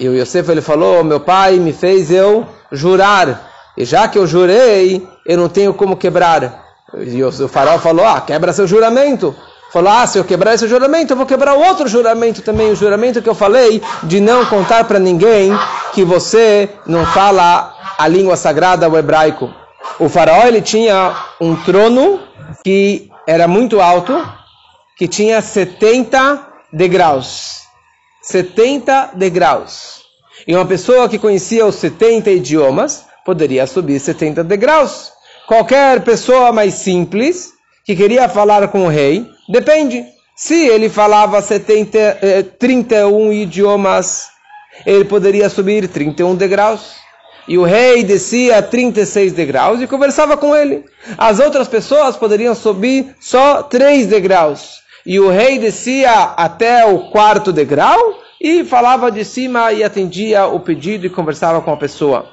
E 0.00 0.08
o 0.08 0.14
Yosef 0.16 0.50
ele 0.50 0.62
falou: 0.62 1.04
Meu 1.04 1.20
pai 1.20 1.58
me 1.58 1.74
fez 1.74 2.10
eu 2.10 2.46
jurar. 2.72 3.50
E 3.76 3.84
já 3.84 4.08
que 4.08 4.18
eu 4.18 4.26
jurei, 4.26 5.06
eu 5.26 5.36
não 5.36 5.48
tenho 5.48 5.74
como 5.74 5.94
quebrar. 5.94 6.64
E 6.98 7.22
o 7.22 7.30
faraó 7.48 7.78
falou: 7.78 8.06
Ah, 8.06 8.18
quebra 8.22 8.54
seu 8.54 8.66
juramento. 8.66 9.36
Falou: 9.70 9.92
Ah, 9.92 10.06
se 10.06 10.18
eu 10.18 10.24
quebrar 10.24 10.54
esse 10.54 10.66
juramento, 10.66 11.12
eu 11.12 11.16
vou 11.18 11.26
quebrar 11.26 11.52
outro 11.52 11.86
juramento 11.86 12.40
também. 12.40 12.72
O 12.72 12.74
juramento 12.74 13.20
que 13.20 13.28
eu 13.28 13.34
falei 13.34 13.82
de 14.04 14.20
não 14.20 14.46
contar 14.46 14.84
para 14.84 14.98
ninguém 14.98 15.52
que 15.92 16.02
você 16.02 16.70
não 16.86 17.04
fala 17.04 17.74
a 17.98 18.08
língua 18.08 18.36
sagrada, 18.36 18.88
o 18.88 18.96
hebraico. 18.96 19.52
O 19.98 20.08
faraó 20.08 20.46
ele 20.46 20.62
tinha 20.62 21.14
um 21.38 21.54
trono 21.56 22.20
que 22.64 23.10
era 23.26 23.46
muito 23.46 23.82
alto, 23.82 24.26
que 24.96 25.06
tinha 25.06 25.42
70 25.42 26.40
degraus. 26.72 27.59
70 28.22 29.12
degraus. 29.14 30.02
E 30.46 30.54
uma 30.54 30.66
pessoa 30.66 31.08
que 31.08 31.18
conhecia 31.18 31.66
os 31.66 31.76
70 31.76 32.30
idiomas 32.30 33.04
poderia 33.24 33.66
subir 33.66 33.98
70 33.98 34.44
degraus. 34.44 35.12
Qualquer 35.46 36.02
pessoa 36.02 36.52
mais 36.52 36.74
simples 36.74 37.52
que 37.84 37.96
queria 37.96 38.28
falar 38.28 38.68
com 38.68 38.84
o 38.84 38.88
rei, 38.88 39.26
depende. 39.48 40.04
Se 40.36 40.54
ele 40.68 40.88
falava 40.88 41.42
70, 41.42 41.98
eh, 41.98 42.42
31 42.58 43.32
idiomas, 43.32 44.28
ele 44.86 45.04
poderia 45.04 45.48
subir 45.48 45.88
31 45.88 46.34
degraus. 46.34 46.96
E 47.48 47.58
o 47.58 47.64
rei 47.64 48.04
descia 48.04 48.62
36 48.62 49.32
degraus 49.32 49.80
e 49.80 49.86
conversava 49.86 50.36
com 50.36 50.54
ele. 50.54 50.84
As 51.18 51.40
outras 51.40 51.66
pessoas 51.66 52.16
poderiam 52.16 52.54
subir 52.54 53.14
só 53.18 53.62
3 53.62 54.06
degraus 54.06 54.80
e 55.04 55.18
o 55.18 55.30
rei 55.30 55.58
descia 55.58 56.12
até 56.36 56.84
o 56.84 57.10
quarto 57.10 57.52
degrau 57.52 58.18
e 58.40 58.64
falava 58.64 59.10
de 59.10 59.24
cima 59.24 59.72
e 59.72 59.84
atendia 59.84 60.46
o 60.46 60.60
pedido 60.60 61.06
e 61.06 61.10
conversava 61.10 61.60
com 61.60 61.72
a 61.72 61.76
pessoa. 61.76 62.30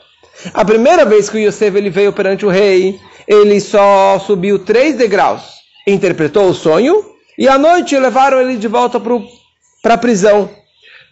A 0.54 0.64
primeira 0.64 1.04
vez 1.06 1.30
que 1.30 1.38
o 1.38 1.40
Yosef 1.40 1.76
ele 1.78 1.90
veio 1.90 2.14
perante 2.14 2.46
o 2.46 2.50
rei, 2.50 3.00
ele 3.28 3.60
só 3.60 4.20
subiu 4.20 4.60
três 4.60 4.96
degraus, 4.96 5.44
interpretou 5.86 6.50
o 6.50 6.54
sonho 6.54 7.04
e 7.38 7.48
à 7.48 7.58
noite 7.58 7.98
levaram 7.98 8.40
ele 8.40 8.58
de 8.58 8.68
volta 8.68 9.00
para 9.00 9.94
a 9.94 9.98
prisão. 9.98 10.50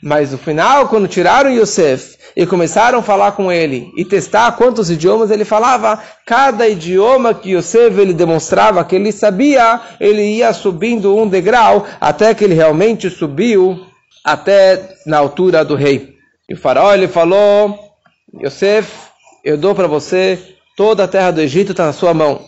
Mas 0.06 0.32
no 0.32 0.38
final, 0.38 0.88
quando 0.88 1.08
tiraram 1.08 1.50
Yosef 1.50 2.16
e 2.36 2.46
começaram 2.46 3.00
a 3.00 3.02
falar 3.02 3.32
com 3.32 3.52
ele 3.52 3.92
e 3.98 4.06
testar 4.06 4.52
quantos 4.52 4.92
idiomas 4.92 5.32
ele 5.32 5.44
falava, 5.44 6.00
cada 6.28 6.70
idioma 6.70 7.34
que 7.34 7.56
Yosef 7.56 8.00
ele 8.00 8.14
demonstrava 8.14 8.86
que 8.86 8.96
ele 8.96 9.12
sabia, 9.12 9.82
ele 10.00 10.22
ia 10.22 10.54
subindo 10.54 11.18
um 11.18 11.28
degrau 11.28 11.88
até 12.00 12.36
que 12.36 12.44
ele 12.44 12.54
realmente 12.54 13.10
subiu 13.10 13.84
até 14.24 14.96
na 15.08 15.18
altura 15.18 15.66
do 15.66 15.74
rei. 15.74 16.14
E 16.48 16.54
o 16.54 16.58
faraó 16.58 16.94
ele 16.94 17.08
falou: 17.08 17.76
Yosef, 18.44 18.88
eu 19.44 19.58
dou 19.58 19.74
para 19.74 19.88
você 19.88 20.38
toda 20.78 21.06
a 21.06 21.08
terra 21.08 21.32
do 21.32 21.42
Egito 21.42 21.72
está 21.72 21.88
na 21.88 21.94
sua 21.94 22.14
mão. 22.14 22.42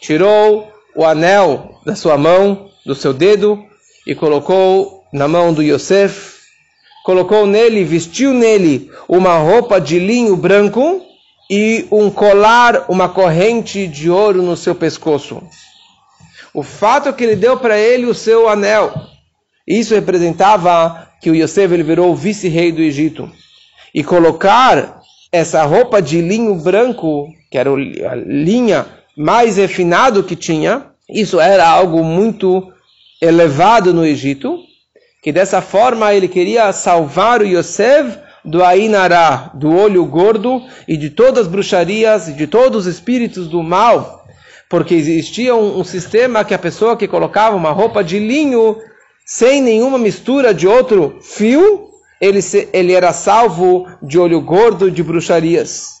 Tirou 0.00 0.72
o 0.94 1.04
anel 1.04 1.78
da 1.84 1.94
sua 1.94 2.16
mão, 2.16 2.70
do 2.86 2.94
seu 2.94 3.12
dedo 3.12 3.62
e 4.06 4.14
colocou 4.14 5.04
na 5.12 5.28
mão 5.28 5.52
do 5.52 5.62
Yosef 5.62 6.35
colocou 7.06 7.46
nele, 7.46 7.84
vestiu 7.84 8.34
nele 8.34 8.90
uma 9.08 9.38
roupa 9.38 9.80
de 9.80 9.96
linho 9.96 10.36
branco 10.36 11.00
e 11.48 11.86
um 11.88 12.10
colar, 12.10 12.86
uma 12.88 13.08
corrente 13.08 13.86
de 13.86 14.10
ouro 14.10 14.42
no 14.42 14.56
seu 14.56 14.74
pescoço. 14.74 15.40
O 16.52 16.64
fato 16.64 17.08
é 17.08 17.12
que 17.12 17.22
ele 17.22 17.36
deu 17.36 17.56
para 17.58 17.78
ele 17.78 18.06
o 18.06 18.14
seu 18.14 18.48
anel. 18.48 18.92
Isso 19.64 19.94
representava 19.94 21.06
que 21.22 21.30
o 21.30 21.34
Yosef 21.36 21.72
ele 21.72 21.84
virou 21.84 22.12
vice-rei 22.12 22.72
do 22.72 22.82
Egito. 22.82 23.30
E 23.94 24.02
colocar 24.02 25.00
essa 25.30 25.62
roupa 25.62 26.02
de 26.02 26.20
linho 26.20 26.56
branco, 26.56 27.28
que 27.52 27.56
era 27.56 27.70
a 27.70 28.14
linha 28.16 28.84
mais 29.16 29.58
refinado 29.58 30.24
que 30.24 30.34
tinha, 30.34 30.86
isso 31.08 31.38
era 31.38 31.68
algo 31.68 32.02
muito 32.02 32.66
elevado 33.22 33.94
no 33.94 34.04
Egito 34.04 34.66
que 35.26 35.32
dessa 35.32 35.60
forma 35.60 36.14
ele 36.14 36.28
queria 36.28 36.72
salvar 36.72 37.42
o 37.42 37.44
Yosef 37.44 38.16
do 38.44 38.62
Ainará, 38.62 39.50
do 39.54 39.74
olho 39.74 40.06
gordo 40.06 40.62
e 40.86 40.96
de 40.96 41.10
todas 41.10 41.46
as 41.46 41.48
bruxarias 41.48 42.28
e 42.28 42.32
de 42.32 42.46
todos 42.46 42.86
os 42.86 42.94
espíritos 42.94 43.48
do 43.48 43.60
mal, 43.60 44.24
porque 44.68 44.94
existia 44.94 45.52
um, 45.52 45.80
um, 45.80 45.82
sistema 45.82 46.44
que 46.44 46.54
a 46.54 46.58
pessoa 46.60 46.96
que 46.96 47.08
colocava 47.08 47.56
uma 47.56 47.72
roupa 47.72 48.04
de 48.04 48.20
linho 48.20 48.76
sem 49.24 49.60
nenhuma 49.60 49.98
mistura 49.98 50.54
de 50.54 50.68
outro 50.68 51.18
fio, 51.20 51.88
ele, 52.20 52.40
se, 52.40 52.68
ele 52.72 52.92
era 52.92 53.12
salvo 53.12 53.84
de 54.00 54.20
olho 54.20 54.40
gordo 54.40 54.92
de 54.92 55.02
bruxarias. 55.02 55.94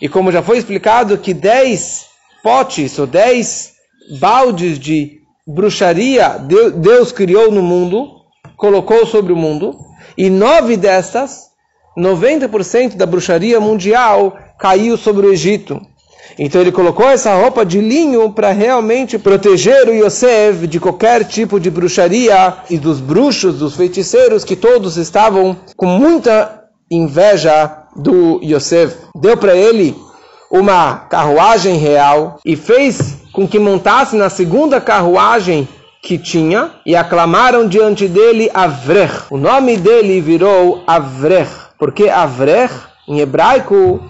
E 0.00 0.08
como 0.08 0.30
já 0.30 0.44
foi 0.44 0.58
explicado 0.58 1.18
que 1.18 1.34
dez 1.34 2.06
potes 2.40 3.00
ou 3.00 3.06
dez 3.08 3.72
baldes 4.20 4.78
de 4.78 5.22
bruxaria 5.44 6.38
Deus 6.76 7.10
criou 7.10 7.50
no 7.50 7.62
mundo, 7.62 8.17
colocou 8.56 9.06
sobre 9.06 9.32
o 9.32 9.36
mundo, 9.36 9.76
e 10.16 10.28
nove 10.28 10.76
destas, 10.76 11.48
90% 11.96 12.96
da 12.96 13.06
bruxaria 13.06 13.60
mundial 13.60 14.36
caiu 14.58 14.96
sobre 14.96 15.26
o 15.26 15.32
Egito. 15.32 15.80
Então 16.38 16.60
ele 16.60 16.72
colocou 16.72 17.08
essa 17.08 17.34
roupa 17.34 17.64
de 17.64 17.80
linho 17.80 18.32
para 18.32 18.52
realmente 18.52 19.18
proteger 19.18 19.88
o 19.88 19.94
Yosef 19.94 20.66
de 20.66 20.78
qualquer 20.78 21.24
tipo 21.24 21.58
de 21.58 21.70
bruxaria 21.70 22.58
e 22.68 22.78
dos 22.78 23.00
bruxos, 23.00 23.58
dos 23.58 23.74
feiticeiros 23.76 24.44
que 24.44 24.54
todos 24.54 24.96
estavam 24.96 25.56
com 25.76 25.86
muita 25.86 26.64
inveja 26.90 27.84
do 27.96 28.40
Yosef. 28.42 28.96
Deu 29.16 29.36
para 29.36 29.56
ele 29.56 29.96
uma 30.50 30.96
carruagem 30.96 31.76
real 31.76 32.38
e 32.44 32.56
fez 32.56 33.18
com 33.32 33.46
que 33.46 33.58
montasse 33.58 34.16
na 34.16 34.30
segunda 34.30 34.80
carruagem 34.80 35.68
que 36.02 36.18
tinha 36.18 36.72
e 36.86 36.94
aclamaram 36.94 37.66
diante 37.68 38.08
dele 38.08 38.50
Avrech. 38.54 39.24
O 39.30 39.36
nome 39.36 39.76
dele 39.76 40.20
virou 40.20 40.82
Avrech, 40.86 41.50
porque 41.78 42.08
Avrech, 42.08 42.74
em 43.06 43.20
hebraico, 43.20 44.00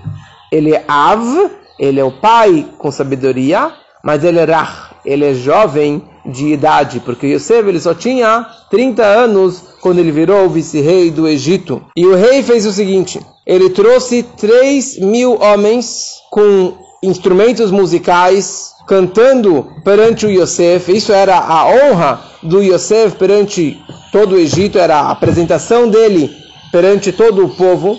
ele 0.52 0.74
é 0.74 0.84
Av, 0.86 1.50
ele 1.78 2.00
é 2.00 2.04
o 2.04 2.10
pai 2.10 2.66
com 2.78 2.90
sabedoria, 2.90 3.72
mas 4.02 4.24
ele 4.24 4.38
é 4.38 4.44
Rach, 4.44 4.92
ele 5.04 5.24
é 5.24 5.34
jovem 5.34 6.02
de 6.26 6.52
idade, 6.52 7.00
porque 7.00 7.26
Yosef 7.26 7.68
ele 7.68 7.80
só 7.80 7.94
tinha 7.94 8.46
30 8.70 9.02
anos 9.02 9.64
quando 9.80 9.98
ele 9.98 10.12
virou 10.12 10.48
vice-rei 10.48 11.10
do 11.10 11.26
Egito. 11.26 11.82
E 11.96 12.06
o 12.06 12.14
rei 12.14 12.42
fez 12.42 12.66
o 12.66 12.72
seguinte: 12.72 13.20
ele 13.46 13.70
trouxe 13.70 14.22
3 14.22 14.98
mil 15.00 15.40
homens 15.40 16.16
com 16.30 16.74
instrumentos 17.02 17.70
musicais 17.70 18.72
cantando 18.88 19.70
perante 19.84 20.26
o 20.26 20.30
Yosef. 20.30 20.90
Isso 20.90 21.12
era 21.12 21.38
a 21.38 21.66
honra 21.68 22.20
do 22.42 22.62
Yosef 22.62 23.16
perante 23.16 23.78
todo 24.10 24.34
o 24.34 24.38
Egito, 24.38 24.78
era 24.78 24.96
a 24.96 25.10
apresentação 25.10 25.88
dele 25.88 26.34
perante 26.72 27.12
todo 27.12 27.44
o 27.44 27.54
povo. 27.54 27.98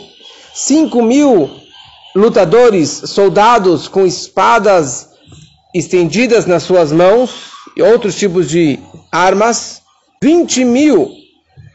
5 0.54 1.02
mil 1.04 1.50
lutadores, 2.16 2.90
soldados 2.90 3.88
com 3.88 4.06
espadas 4.06 5.10
estendidas 5.74 6.48
nas 6.48 6.64
suas 6.64 6.92
mãos 6.92 7.52
e 7.78 7.82
outros 7.84 8.16
tipos 8.16 8.50
de 8.50 8.80
armas. 9.12 9.82
20 10.22 10.66
mil 10.66 11.12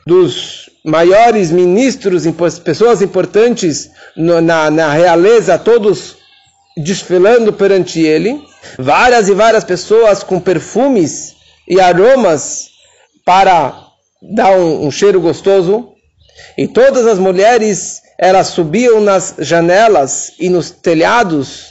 dos 0.06 0.68
maiores 0.85 1.50
ministros, 1.50 2.25
pessoas 2.62 3.00
importantes 3.00 3.90
na, 4.14 4.71
na 4.71 4.92
realeza, 4.92 5.59
todos 5.59 6.16
desfilando 6.76 7.52
perante 7.52 8.00
ele. 8.00 8.38
Várias 8.78 9.28
e 9.28 9.35
várias 9.35 9.64
pessoas 9.64 10.23
com 10.23 10.40
perfumes 10.40 11.37
e 11.68 11.80
aromas 11.80 12.71
para 13.25 13.88
dar 14.23 14.59
um, 14.59 14.87
um 14.87 14.90
cheiro 14.90 15.21
gostoso. 15.21 15.92
E 16.56 16.66
todas 16.66 17.06
as 17.06 17.18
mulheres, 17.18 18.02
elas 18.18 18.49
subiam 18.49 19.00
nas 19.00 19.35
janelas 19.38 20.33
e 20.38 20.49
nos 20.49 20.71
telhados, 20.71 21.66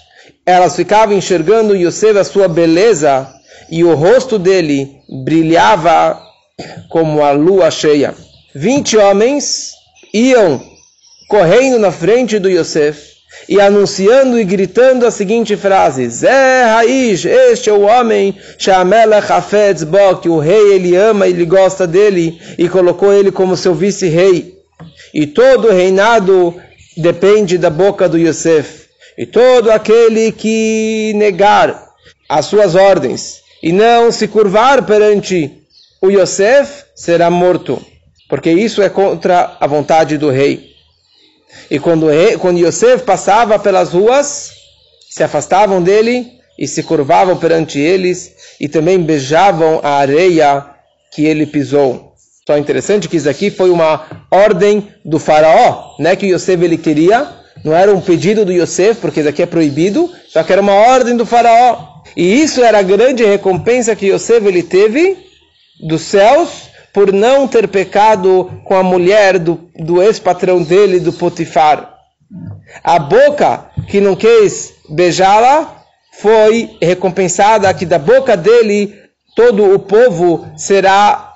elas 0.46 0.76
ficavam 0.76 1.16
enxergando 1.16 1.76
Yosef, 1.76 2.18
a 2.18 2.24
sua 2.24 2.48
beleza, 2.48 3.30
e 3.70 3.84
o 3.84 3.96
rosto 3.96 4.38
dele 4.38 5.00
brilhava 5.24 6.22
como 6.90 7.24
a 7.24 7.32
lua 7.32 7.72
cheia. 7.72 8.14
Vinte 8.54 8.98
homens 8.98 9.72
iam 10.14 10.62
correndo 11.28 11.80
na 11.80 11.92
frente 11.92 12.40
do 12.40 12.50
Yosef 12.50 13.13
e 13.48 13.60
anunciando 13.60 14.40
e 14.40 14.44
gritando 14.44 15.06
a 15.06 15.12
seguinte 15.12 15.56
frase: 15.56 16.08
Zé 16.10 16.64
Raiz, 16.64 17.26
este 17.26 17.70
é 17.70 17.74
o 17.74 17.82
homem, 17.82 18.38
Shamelech 18.58 19.32
Hafetz 19.32 19.86
que 20.22 20.30
o 20.30 20.40
rei 20.40 20.74
ele 20.74 20.96
ama, 20.96 21.28
ele 21.28 21.46
gosta 21.46 21.86
dele 21.86 22.40
e 22.58 22.70
colocou 22.70 23.14
ele 23.14 23.32
como 23.32 23.58
seu 23.58 23.74
vice-rei. 23.74 24.54
E 25.14 25.28
todo 25.28 25.68
o 25.68 25.72
reinado 25.72 26.56
depende 26.98 27.58
da 27.58 27.70
boca 27.70 28.08
do 28.08 28.18
Yosef. 28.18 28.84
E 29.18 29.26
todo 29.26 29.72
aquele 29.72 30.32
que 30.32 31.14
negar 31.16 31.92
as 32.28 32.46
suas 32.46 32.74
ordens 32.74 33.42
e 33.62 33.72
não 33.72 34.12
se 34.12 34.28
curvar 34.28 34.86
perante 34.86 35.52
o 36.02 36.10
Yosef 36.10 36.84
será 36.96 37.30
morto, 37.30 37.82
porque 38.28 38.52
isso 38.52 38.82
é 38.82 38.90
contra 38.90 39.56
a 39.60 39.68
vontade 39.68 40.18
do 40.18 40.30
rei. 40.30 40.73
E 41.70 41.80
quando, 41.80 42.08
quando 42.40 42.60
Yosef 42.60 43.04
passava 43.04 43.58
pelas 43.58 43.92
ruas, 43.94 44.52
se 45.10 45.24
afastavam 45.24 45.82
dele 45.82 46.32
e 46.58 46.68
se 46.68 46.84
curvavam 46.84 47.38
perante 47.38 47.80
eles 47.80 48.34
e 48.60 48.68
também 48.68 49.00
beijavam 49.00 49.80
a 49.84 49.98
areia 49.98 50.66
que 51.12 51.26
ele 51.26 51.46
pisou. 51.46 52.14
Só 52.46 52.58
interessante 52.58 53.08
que 53.08 53.18
isso 53.18 53.30
aqui 53.30 53.50
foi 53.50 53.70
uma 53.70 54.26
ordem 54.30 54.90
do 55.06 55.18
faraó, 55.18 55.96
né, 56.00 56.16
que 56.16 56.28
Yosef 56.28 56.62
ele 56.64 56.78
queria, 56.78 57.30
não 57.64 57.74
era 57.74 57.94
um 57.94 58.02
pedido 58.02 58.44
do 58.44 58.52
Yosef, 58.52 59.00
porque 59.00 59.22
isso 59.22 59.30
aqui 59.30 59.42
é 59.42 59.46
proibido, 59.46 60.12
só 60.28 60.44
que 60.44 60.52
era 60.52 60.62
uma 60.62 60.74
ordem 60.74 61.16
do 61.16 61.26
faraó. 61.26 62.02
E 62.18 62.42
isso 62.42 62.62
era 62.62 62.80
a 62.80 62.84
grande 62.84 63.24
recompensa 63.24 63.96
que 63.96 64.08
Yosef 64.08 64.46
ele 64.46 64.62
teve 64.62 65.18
dos 65.80 66.02
céus 66.02 66.73
por 66.94 67.12
não 67.12 67.48
ter 67.48 67.68
pecado 67.68 68.52
com 68.64 68.76
a 68.76 68.84
mulher 68.84 69.40
do, 69.40 69.60
do 69.76 70.02
ex-patrão 70.02 70.62
dele, 70.62 71.00
do 71.00 71.12
Potifar. 71.12 71.92
A 72.84 73.00
boca 73.00 73.66
que 73.88 74.00
não 74.00 74.16
quis 74.16 74.74
beijá-la 74.90 75.84
foi 76.20 76.78
recompensada, 76.80 77.74
que 77.74 77.86
da 77.86 77.98
boca 77.98 78.38
dele 78.38 78.96
todo 79.36 79.74
o 79.74 79.80
povo 79.80 80.48
será 80.56 81.34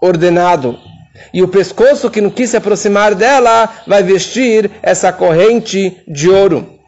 ordenado. 0.00 0.78
E 1.34 1.42
o 1.42 1.48
pescoço 1.48 2.10
que 2.10 2.20
não 2.20 2.30
quis 2.30 2.50
se 2.50 2.56
aproximar 2.56 3.14
dela 3.14 3.68
vai 3.86 4.02
vestir 4.02 4.70
essa 4.82 5.12
corrente 5.12 6.00
de 6.06 6.28
ouro. 6.28 6.78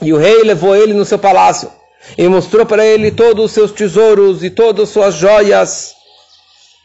E 0.00 0.12
o 0.12 0.18
rei 0.18 0.42
levou 0.42 0.74
ele 0.74 0.94
no 0.94 1.04
seu 1.04 1.18
palácio 1.18 1.70
e 2.16 2.26
mostrou 2.26 2.64
para 2.64 2.84
ele 2.84 3.10
todos 3.10 3.44
os 3.44 3.52
seus 3.52 3.70
tesouros 3.70 4.42
e 4.42 4.50
todas 4.50 4.84
as 4.84 4.88
suas 4.88 5.14
joias 5.14 6.01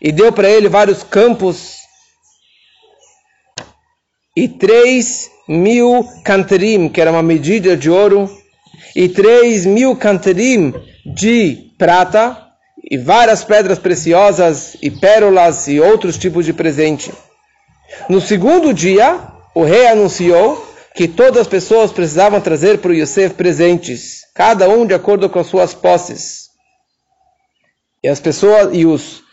e 0.01 0.12
deu 0.12 0.31
para 0.31 0.49
ele 0.49 0.69
vários 0.69 1.03
campos 1.03 1.77
e 4.36 4.47
três 4.47 5.31
mil 5.47 6.07
canterim, 6.23 6.89
que 6.89 7.01
era 7.01 7.12
uma 7.12 7.23
medida 7.23 7.75
de 7.75 7.89
ouro, 7.89 8.29
e 8.95 9.10
três 9.10 9.65
mil 9.65 9.95
canterim 9.95 10.73
de 11.05 11.71
prata, 11.77 12.45
e 12.89 12.97
várias 12.97 13.43
pedras 13.43 13.79
preciosas, 13.79 14.77
e 14.81 14.91
pérolas, 14.91 15.67
e 15.67 15.79
outros 15.79 16.17
tipos 16.17 16.45
de 16.45 16.53
presente. 16.53 17.12
No 18.07 18.21
segundo 18.21 18.73
dia, 18.73 19.19
o 19.55 19.63
rei 19.63 19.88
anunciou 19.88 20.63
que 20.95 21.07
todas 21.07 21.41
as 21.41 21.47
pessoas 21.47 21.91
precisavam 21.91 22.39
trazer 22.39 22.77
para 22.77 22.91
o 22.91 22.93
Yosef 22.93 23.33
presentes, 23.33 24.21
cada 24.36 24.69
um 24.69 24.86
de 24.86 24.93
acordo 24.93 25.29
com 25.29 25.39
as 25.39 25.47
suas 25.47 25.73
posses. 25.73 26.47
E 28.03 28.07
as 28.07 28.19
pessoas 28.19 28.69
e 28.73 28.86
os 28.86 29.23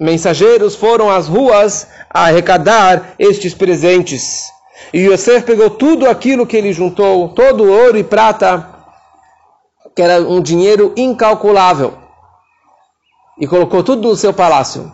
mensageiros 0.00 0.74
foram 0.74 1.10
às 1.10 1.28
ruas 1.28 1.86
a 2.08 2.24
arrecadar 2.24 3.14
estes 3.18 3.52
presentes. 3.52 4.50
E 4.94 5.00
Yosef 5.00 5.44
pegou 5.44 5.68
tudo 5.68 6.08
aquilo 6.08 6.46
que 6.46 6.56
ele 6.56 6.72
juntou, 6.72 7.28
todo 7.28 7.64
o 7.64 7.70
ouro 7.70 7.98
e 7.98 8.02
prata, 8.02 8.66
que 9.94 10.00
era 10.00 10.22
um 10.22 10.40
dinheiro 10.40 10.94
incalculável, 10.96 11.98
e 13.38 13.46
colocou 13.46 13.82
tudo 13.84 14.08
no 14.08 14.16
seu 14.16 14.32
palácio. 14.32 14.90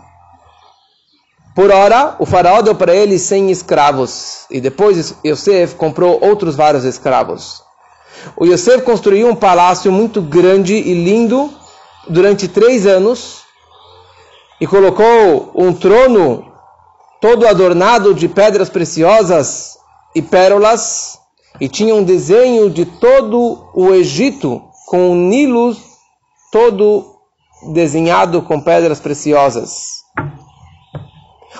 Por 1.54 1.70
hora, 1.70 2.16
o 2.18 2.26
faraó 2.26 2.60
deu 2.60 2.74
para 2.74 2.94
ele 2.94 3.18
100 3.18 3.50
escravos, 3.50 4.44
e 4.50 4.60
depois 4.60 5.14
Yosef 5.24 5.76
comprou 5.76 6.18
outros 6.20 6.56
vários 6.56 6.84
escravos. 6.84 7.62
O 8.36 8.44
Yosef 8.44 8.82
construiu 8.82 9.28
um 9.28 9.36
palácio 9.36 9.92
muito 9.92 10.20
grande 10.20 10.74
e 10.74 10.92
lindo 10.92 11.50
durante 12.08 12.48
três 12.48 12.86
anos, 12.86 13.45
e 14.60 14.66
colocou 14.66 15.52
um 15.54 15.72
trono 15.72 16.52
todo 17.20 17.46
adornado 17.46 18.12
de 18.14 18.28
pedras 18.28 18.68
preciosas 18.68 19.78
e 20.14 20.20
pérolas, 20.22 21.18
e 21.60 21.68
tinha 21.68 21.94
um 21.94 22.04
desenho 22.04 22.70
de 22.70 22.84
todo 22.84 23.70
o 23.74 23.92
Egito 23.92 24.62
com 24.86 25.10
o 25.10 25.14
Nilo 25.14 25.76
todo 26.52 27.16
desenhado 27.72 28.42
com 28.42 28.60
pedras 28.60 29.00
preciosas. 29.00 29.96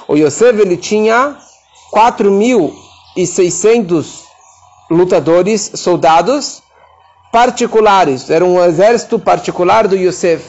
O 0.06 0.14
Yosef 0.14 0.61
ele 0.61 0.76
tinha 0.76 1.37
4.600 1.92 4.26
lutadores, 4.90 5.72
soldados 5.74 6.62
particulares, 7.32 8.28
era 8.30 8.44
um 8.44 8.62
exército 8.62 9.18
particular 9.18 9.88
do 9.88 9.96
Yosef. 9.96 10.44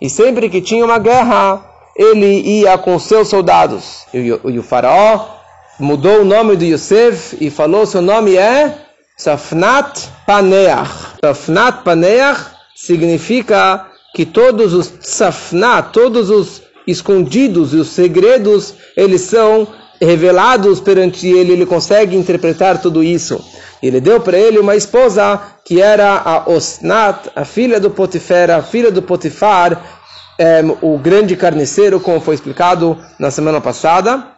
E 0.00 0.08
sempre 0.10 0.50
que 0.50 0.60
tinha 0.60 0.84
uma 0.84 0.98
guerra, 0.98 1.64
ele 1.98 2.40
ia 2.40 2.76
com 2.78 2.98
seus 2.98 3.28
soldados. 3.28 4.06
E 4.12 4.32
o, 4.32 4.50
e 4.50 4.58
o 4.58 4.62
faraó 4.62 5.36
mudou 5.78 6.20
o 6.20 6.24
nome 6.24 6.56
de 6.56 6.66
Yosef 6.66 7.36
e 7.40 7.50
falou: 7.50 7.86
seu 7.86 8.02
nome 8.02 8.36
é 8.36 8.74
Safnat 9.16 10.08
Paneach. 10.26 11.16
Safnat 11.24 11.82
Paneach 11.82 12.40
significa 12.74 13.86
que 14.14 14.26
todos 14.26 14.72
os 14.72 14.92
Safnat, 15.00 15.92
todos 15.92 16.30
os 16.30 16.62
escondidos 16.86 17.74
e 17.74 17.76
os 17.76 17.88
segredos, 17.88 18.74
eles 18.96 19.22
são 19.22 19.66
revelados 20.00 20.80
perante 20.80 21.26
ele, 21.26 21.52
ele 21.52 21.66
consegue 21.66 22.16
interpretar 22.16 22.80
tudo 22.80 23.02
isso. 23.02 23.42
Ele 23.82 24.00
deu 24.00 24.20
para 24.20 24.38
ele 24.38 24.58
uma 24.58 24.74
esposa 24.74 25.40
que 25.64 25.80
era 25.80 26.16
a 26.24 26.50
Osnat, 26.50 27.28
a 27.34 27.44
filha 27.44 27.78
do 27.78 27.90
Potifar, 27.90 28.50
a 28.50 28.62
filha 28.62 28.90
do 28.90 29.02
Potifar, 29.02 29.95
é, 30.38 30.62
o 30.82 30.98
grande 30.98 31.36
carniceiro, 31.36 32.00
como 32.00 32.20
foi 32.20 32.34
explicado 32.34 32.98
na 33.18 33.30
semana 33.30 33.60
passada. 33.60 34.26